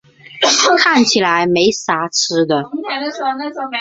[0.79, 2.63] 看起来没啥吃的